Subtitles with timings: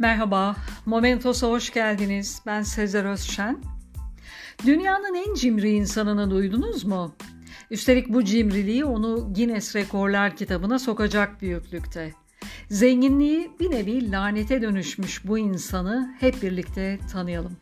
[0.00, 0.56] Merhaba,
[0.86, 2.42] Momentos'a hoş geldiniz.
[2.46, 3.58] Ben Sezer Özşen.
[4.66, 7.14] Dünyanın en cimri insanını duydunuz mu?
[7.70, 12.12] Üstelik bu cimriliği onu Guinness Rekorlar kitabına sokacak büyüklükte.
[12.70, 17.56] Zenginliği bir nevi lanete dönüşmüş bu insanı hep birlikte tanıyalım.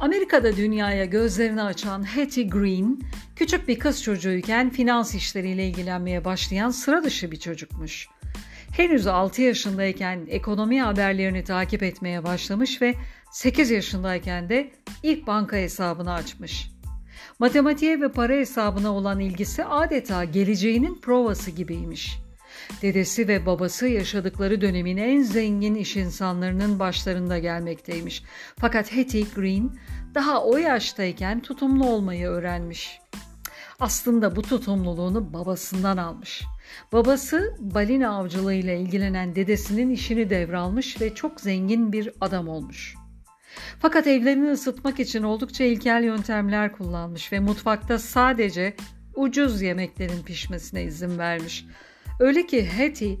[0.00, 3.00] Amerika'da dünyaya gözlerini açan Hattie Green,
[3.36, 8.08] küçük bir kız çocuğuyken finans işleriyle ilgilenmeye başlayan sıra dışı bir çocukmuş.
[8.72, 12.94] Henüz 6 yaşındayken ekonomi haberlerini takip etmeye başlamış ve
[13.32, 14.70] 8 yaşındayken de
[15.02, 16.70] ilk banka hesabını açmış.
[17.38, 22.18] Matematiğe ve para hesabına olan ilgisi adeta geleceğinin provası gibiymiş.
[22.82, 28.22] Dedesi ve babası yaşadıkları dönemin en zengin iş insanlarının başlarında gelmekteymiş.
[28.60, 29.70] Fakat Hattie Green
[30.14, 33.00] daha o yaştayken tutumlu olmayı öğrenmiş.
[33.80, 36.42] Aslında bu tutumluluğunu babasından almış.
[36.92, 42.94] Babası balina avcılığıyla ilgilenen dedesinin işini devralmış ve çok zengin bir adam olmuş.
[43.78, 48.74] Fakat evlerini ısıtmak için oldukça ilkel yöntemler kullanmış ve mutfakta sadece
[49.14, 51.66] ucuz yemeklerin pişmesine izin vermiş.
[52.20, 53.18] Öyle ki Hattie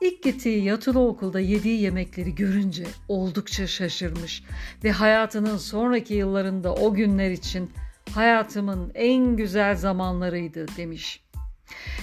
[0.00, 4.44] ilk gittiği yatılı okulda yediği yemekleri görünce oldukça şaşırmış
[4.84, 7.70] ve hayatının sonraki yıllarında o günler için
[8.14, 11.22] hayatımın en güzel zamanlarıydı demiş.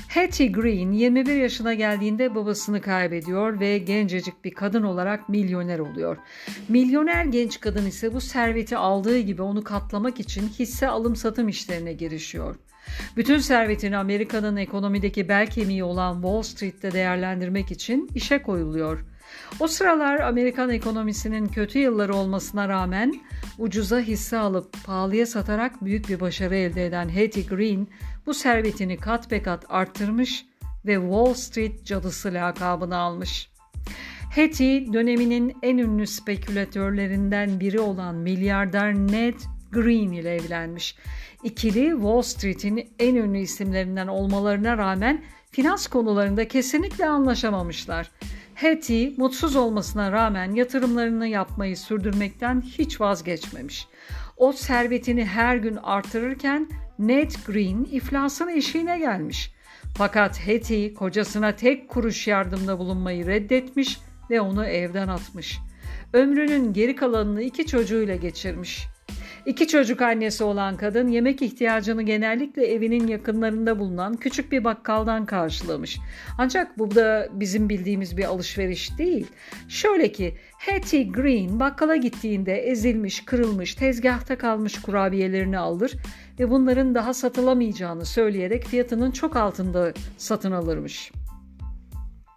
[0.09, 6.17] Hattie Green 21 yaşına geldiğinde babasını kaybediyor ve gencecik bir kadın olarak milyoner oluyor.
[6.69, 11.93] Milyoner genç kadın ise bu serveti aldığı gibi onu katlamak için hisse alım satım işlerine
[11.93, 12.55] girişiyor.
[13.17, 19.05] Bütün servetini Amerika'nın ekonomideki bel kemiği olan Wall Street'te değerlendirmek için işe koyuluyor.
[19.59, 23.21] O sıralar Amerikan ekonomisinin kötü yılları olmasına rağmen
[23.57, 27.87] ucuza hisse alıp pahalıya satarak büyük bir başarı elde eden Hattie Green
[28.25, 30.45] bu servetini kat be kat arttırmış
[30.85, 33.49] ve Wall Street cadısı lakabını almış.
[34.35, 39.39] Hattie döneminin en ünlü spekülatörlerinden biri olan milyarder Ned
[39.71, 40.95] Green ile evlenmiş.
[41.43, 48.11] İkili Wall Street'in en ünlü isimlerinden olmalarına rağmen finans konularında kesinlikle anlaşamamışlar.
[48.55, 53.87] Hattie mutsuz olmasına rağmen yatırımlarını yapmayı sürdürmekten hiç vazgeçmemiş.
[54.37, 56.69] O servetini her gün artırırken
[56.99, 59.53] Ned Green iflasın eşiğine gelmiş.
[59.97, 63.99] Fakat Hattie kocasına tek kuruş yardımda bulunmayı reddetmiş
[64.29, 65.59] ve onu evden atmış.
[66.13, 68.87] Ömrünün geri kalanını iki çocuğuyla geçirmiş.
[69.45, 75.99] İki çocuk annesi olan kadın yemek ihtiyacını genellikle evinin yakınlarında bulunan küçük bir bakkaldan karşılamış.
[76.37, 79.27] Ancak bu da bizim bildiğimiz bir alışveriş değil.
[79.67, 85.93] Şöyle ki Hattie Green bakkala gittiğinde ezilmiş, kırılmış, tezgahta kalmış kurabiyelerini alır
[86.39, 91.11] ve bunların daha satılamayacağını söyleyerek fiyatının çok altında satın alırmış.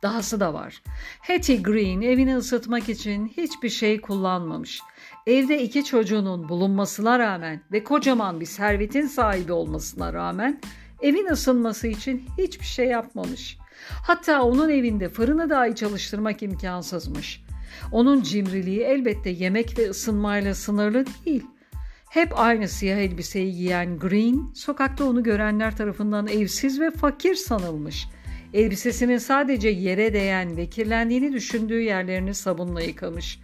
[0.03, 0.83] Dahası da var.
[1.21, 4.81] Hattie Green evini ısıtmak için hiçbir şey kullanmamış.
[5.27, 10.61] Evde iki çocuğunun bulunmasına rağmen ve kocaman bir servetin sahibi olmasına rağmen
[11.03, 13.59] evin ısınması için hiçbir şey yapmamış.
[14.07, 17.43] Hatta onun evinde fırını dahi çalıştırmak imkansızmış.
[17.93, 21.47] Onun cimriliği elbette yemek ve ısınmayla sınırlı değil.
[22.11, 28.09] Hep aynı siyah elbiseyi giyen Green, sokakta onu görenler tarafından evsiz ve fakir sanılmış.
[28.55, 33.41] Elbisesinin sadece yere değen ve kirlendiğini düşündüğü yerlerini sabunla yıkamış.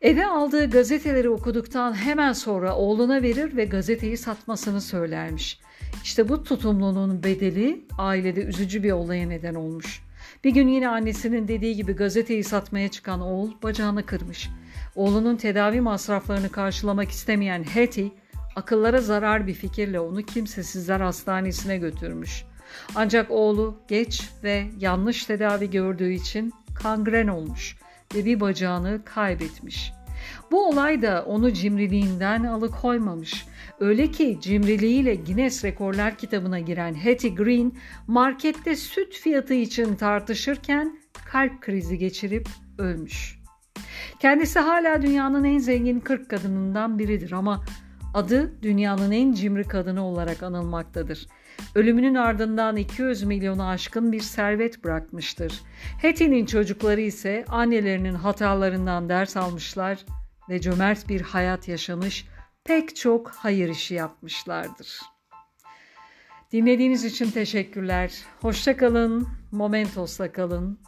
[0.00, 5.60] Eve aldığı gazeteleri okuduktan hemen sonra oğluna verir ve gazeteyi satmasını söylermiş.
[6.04, 10.02] İşte bu tutumluluğun bedeli ailede üzücü bir olaya neden olmuş.
[10.44, 14.48] Bir gün yine annesinin dediği gibi gazeteyi satmaya çıkan oğul bacağını kırmış.
[14.94, 18.10] Oğlunun tedavi masraflarını karşılamak istemeyen Hattie,
[18.56, 22.44] akıllara zarar bir fikirle onu kimsesizler hastanesine götürmüş.
[22.94, 27.76] Ancak oğlu geç ve yanlış tedavi gördüğü için kangren olmuş
[28.14, 29.92] ve bir bacağını kaybetmiş.
[30.50, 33.46] Bu olay da onu cimriliğinden alıkoymamış.
[33.80, 37.72] Öyle ki cimriliğiyle Guinness Rekorlar kitabına giren Hattie Green
[38.06, 42.48] markette süt fiyatı için tartışırken kalp krizi geçirip
[42.78, 43.42] ölmüş.
[44.20, 47.64] Kendisi hala dünyanın en zengin 40 kadınından biridir ama
[48.14, 51.26] adı dünyanın en cimri kadını olarak anılmaktadır.
[51.74, 55.60] Ölümünün ardından 200 milyonu aşkın bir servet bırakmıştır.
[56.02, 60.04] Hattie'nin çocukları ise annelerinin hatalarından ders almışlar
[60.48, 62.26] ve cömert bir hayat yaşamış,
[62.64, 65.00] pek çok hayır işi yapmışlardır.
[66.52, 68.12] Dinlediğiniz için teşekkürler.
[68.40, 70.78] Hoşça kalın, Momentos'la kalın.